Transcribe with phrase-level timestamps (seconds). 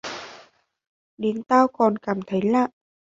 [1.17, 2.67] đến tao còn cảm thấy lạ